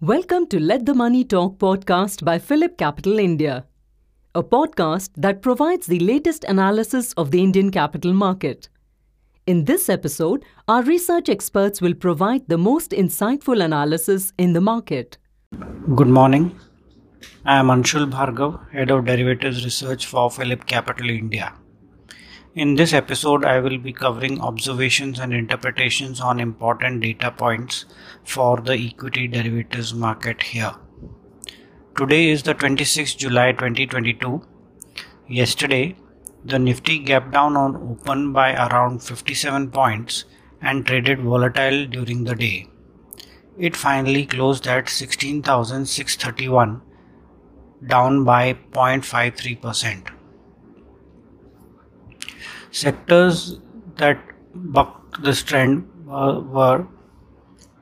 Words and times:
Welcome 0.00 0.46
to 0.50 0.60
Let 0.60 0.86
the 0.86 0.94
Money 0.94 1.24
Talk 1.24 1.58
podcast 1.58 2.24
by 2.24 2.38
PhillipCapital 2.38 3.20
India, 3.20 3.66
a 4.36 4.44
podcast 4.44 5.10
that 5.16 5.42
provides 5.42 5.88
the 5.88 5.98
latest 5.98 6.44
analysis 6.44 7.12
of 7.14 7.32
the 7.32 7.42
Indian 7.42 7.72
capital 7.72 8.12
market. 8.12 8.68
In 9.48 9.64
this 9.64 9.88
episode, 9.88 10.44
our 10.68 10.84
research 10.84 11.28
experts 11.28 11.80
will 11.80 11.94
provide 11.94 12.46
the 12.46 12.58
most 12.58 12.92
insightful 12.92 13.60
analysis 13.60 14.32
in 14.38 14.52
the 14.52 14.60
market. 14.60 15.18
Good 15.96 16.06
morning. 16.06 16.56
I 17.44 17.56
am 17.56 17.66
Anshul 17.66 18.08
Bhargav, 18.08 18.70
Head 18.70 18.92
of 18.92 19.04
Derivatives 19.04 19.64
Research 19.64 20.06
for 20.06 20.30
PhillipCapital 20.30 21.10
India. 21.10 21.54
In 22.54 22.74
this 22.74 22.92
episode, 22.92 23.46
I 23.46 23.60
will 23.60 23.78
be 23.78 23.94
covering 23.94 24.38
observations 24.42 25.18
and 25.18 25.32
interpretations 25.32 26.20
on 26.20 26.38
important 26.38 27.00
data 27.00 27.30
points 27.30 27.86
for 28.24 28.58
the 28.58 28.74
equity 28.74 29.26
derivatives 29.26 29.94
market 29.94 30.42
here. 30.42 30.74
Today 31.96 32.28
is 32.28 32.42
the 32.42 32.54
26th 32.54 33.16
July 33.16 33.52
2022. 33.52 34.42
Yesterday, 35.28 35.96
the 36.44 36.58
Nifty 36.58 36.98
gapped 36.98 37.30
down 37.30 37.56
on 37.56 37.74
open 37.74 38.34
by 38.34 38.52
around 38.52 39.02
57 39.02 39.70
points 39.70 40.26
and 40.60 40.84
traded 40.84 41.20
volatile 41.20 41.86
during 41.86 42.24
the 42.24 42.34
day. 42.34 42.68
It 43.56 43.74
finally 43.74 44.26
closed 44.26 44.66
at 44.66 44.90
16,631, 44.90 46.82
down 47.86 48.24
by 48.24 48.52
0.53%. 48.74 50.08
Sectors 52.72 53.60
that 53.96 54.18
bucked 54.54 55.22
this 55.22 55.42
trend 55.42 55.86
uh, 56.10 56.40
were 56.42 56.86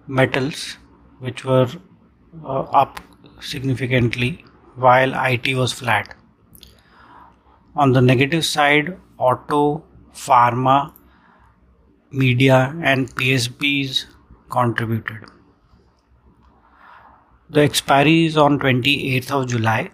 metals, 0.08 0.78
which 1.20 1.44
were 1.44 1.68
uh, 2.44 2.62
up 2.82 3.00
significantly, 3.40 4.44
while 4.74 5.12
IT 5.14 5.54
was 5.54 5.72
flat. 5.72 6.16
On 7.76 7.92
the 7.92 8.00
negative 8.00 8.44
side, 8.44 8.98
auto, 9.16 9.84
pharma, 10.12 10.92
media, 12.10 12.74
and 12.82 13.14
PSBs 13.14 14.06
contributed. 14.50 15.24
The 17.48 17.60
expiry 17.60 18.26
is 18.26 18.36
on 18.36 18.58
28th 18.58 19.30
of 19.30 19.48
July. 19.48 19.92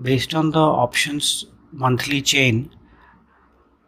Based 0.00 0.34
on 0.34 0.50
the 0.50 0.60
options 0.60 1.46
monthly 1.72 2.20
chain, 2.20 2.70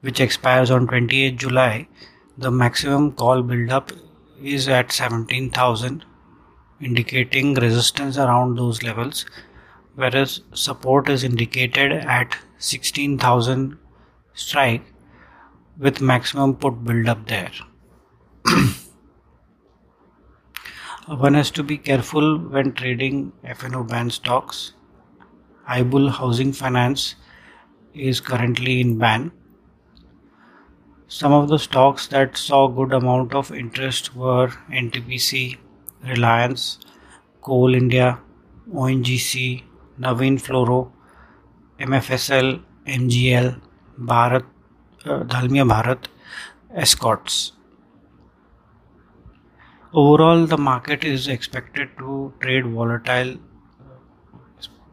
which 0.03 0.21
expires 0.21 0.71
on 0.71 0.87
28 0.87 1.37
July, 1.37 1.89
the 2.37 2.51
maximum 2.51 3.13
call 3.13 3.43
buildup 3.43 3.93
is 4.43 4.69
at 4.69 4.93
17,000, 4.93 6.05
indicating 6.81 7.55
resistance 7.55 8.19
around 8.19 8.59
those 8.59 8.83
levels, 8.83 9.25
whereas 9.95 10.41
support 10.53 11.09
is 11.09 11.23
indicated 11.23 11.93
at 11.93 12.37
16,000 12.59 13.79
strike 14.35 14.83
with 15.79 16.01
maximum 16.01 16.57
put 16.57 16.83
buildup 16.85 17.29
there. 17.29 17.53
One 21.07 21.35
has 21.35 21.51
to 21.53 21.63
be 21.63 21.79
careful 21.79 22.39
when 22.39 22.73
trading 22.73 23.33
F&O 23.45 23.85
band 23.85 24.13
stocks. 24.13 24.73
iBull 25.69 26.11
Housing 26.11 26.53
Finance 26.53 27.15
is 27.95 28.21
currently 28.21 28.81
in 28.81 28.99
ban 28.99 29.31
some 31.13 31.33
of 31.35 31.49
the 31.49 31.59
stocks 31.59 32.07
that 32.07 32.39
saw 32.39 32.67
good 32.69 32.93
amount 32.99 33.35
of 33.35 33.53
interest 33.53 34.17
were 34.17 34.49
NTPC, 34.71 35.59
Reliance, 36.07 36.79
Coal 37.43 37.75
India, 37.75 38.19
ONGC, 38.73 39.63
Navin 40.01 40.39
Fluoro, 40.45 40.91
MFSL, 41.79 42.63
MGL, 42.87 43.61
Bharat, 44.01 44.47
uh, 45.05 45.25
Dalmia 45.25 45.67
Bharat, 45.73 46.07
Escorts. 46.75 47.53
Overall, 49.93 50.47
the 50.47 50.57
market 50.57 51.05
is 51.05 51.29
expected 51.29 51.91
to 51.99 52.33
trade 52.41 52.65
volatile 52.65 53.37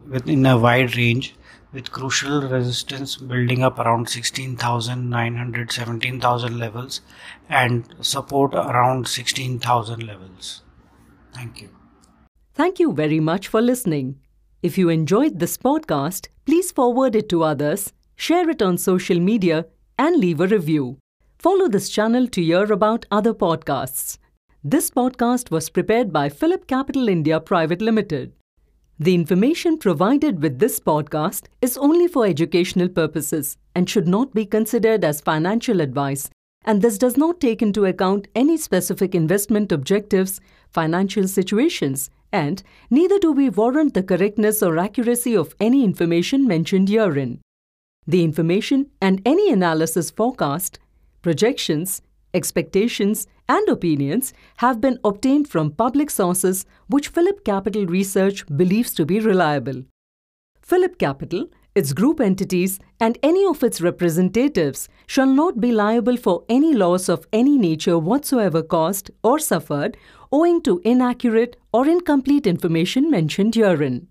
within 0.08 0.46
a 0.46 0.58
wide 0.58 0.96
range 0.96 1.36
with 1.72 1.92
crucial 1.92 2.42
resistance 2.42 3.16
building 3.16 3.64
up 3.64 3.78
around 3.78 4.10
16,900 4.10 5.72
17,000 5.72 6.58
levels 6.58 7.02
and 7.48 7.94
support 8.02 8.54
around 8.54 9.08
16,000 9.08 10.04
levels. 10.06 10.64
Thank 11.34 11.62
you. 11.62 11.70
Thank 12.56 12.80
you 12.80 12.92
very 12.92 13.20
much 13.20 13.48
for 13.48 13.62
listening. 13.62 14.20
If 14.62 14.78
you 14.78 14.90
enjoyed 14.90 15.40
this 15.40 15.58
podcast, 15.58 16.28
please 16.46 16.72
forward 16.72 17.16
it 17.16 17.30
to 17.30 17.44
others, 17.44 17.94
share 18.16 18.50
it 18.50 18.62
on 18.62 18.78
social 18.78 19.20
media, 19.20 19.68
and 19.98 20.18
leave 20.18 20.42
a 20.42 20.48
review. 20.48 20.98
Follow 21.38 21.70
this 21.70 21.88
channel 21.90 22.28
to 22.28 22.44
hear 22.44 22.72
about 22.74 23.06
other 23.12 23.34
podcasts. 23.34 24.18
This 24.64 24.90
podcast 24.90 25.52
was 25.52 25.70
prepared 25.70 26.12
by 26.12 26.28
PhillipCapital 26.28 27.10
India 27.10 27.40
Private 27.40 27.82
Limited. 27.82 28.34
The 29.02 29.16
information 29.16 29.78
provided 29.78 30.42
with 30.44 30.60
this 30.60 30.78
podcast 30.78 31.46
is 31.62 31.78
only 31.78 32.10
for 32.10 32.26
educational 32.26 32.90
purposes 32.90 33.56
and 33.74 33.90
should 33.90 34.10
not 34.10 34.34
be 34.34 34.46
considered 34.46 35.06
as 35.06 35.22
financial 35.22 35.80
advice, 35.80 36.30
and 36.66 36.82
this 36.82 36.98
does 36.98 37.16
not 37.16 37.40
take 37.40 37.62
into 37.62 37.86
account 37.86 38.28
any 38.36 38.58
specific 38.58 39.16
investment 39.16 39.72
objectives, 39.72 40.42
financial 40.70 41.30
situations, 41.30 42.10
and 42.34 42.62
neither 42.90 43.18
do 43.20 43.32
we 43.32 43.50
warrant 43.50 43.94
the 43.94 44.04
correctness 44.04 44.62
or 44.62 44.78
accuracy 44.78 45.34
of 45.34 45.56
any 45.62 45.86
information 45.86 46.46
mentioned 46.46 46.90
herein. 46.90 47.40
The 48.06 48.26
information 48.26 48.88
and 49.02 49.22
any 49.26 49.50
analysis 49.50 50.12
forecast, 50.12 50.78
projections, 51.22 52.02
expectations, 52.34 53.28
and 53.50 53.68
opinions 53.68 54.32
have 54.58 54.80
been 54.80 55.00
obtained 55.04 55.50
from 55.50 55.72
public 55.72 56.10
sources 56.10 56.66
which 56.88 57.12
PhillipCapital 57.12 57.90
Research 57.90 58.46
believes 58.56 58.94
to 58.94 59.06
be 59.06 59.20
reliable. 59.20 59.84
PhillipCapital, 60.66 61.50
its 61.74 61.94
group 61.94 62.22
entities, 62.22 62.80
and 63.00 63.18
any 63.24 63.44
of 63.46 63.64
its 63.64 63.82
representatives 63.82 64.88
shall 65.08 65.26
not 65.26 65.60
be 65.60 65.72
liable 65.72 66.18
for 66.18 66.44
any 66.48 66.74
loss 66.74 67.10
of 67.10 67.28
any 67.34 67.58
nature 67.58 67.98
whatsoever 67.98 68.62
caused 68.62 69.10
or 69.24 69.40
suffered 69.40 69.98
owing 70.32 70.62
to 70.62 70.80
inaccurate 70.86 71.56
or 71.74 71.88
incomplete 71.88 72.46
information 72.46 73.10
mentioned 73.10 73.56
herein. 73.56 74.08